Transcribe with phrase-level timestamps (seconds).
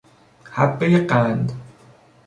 [0.53, 1.51] حبهی قند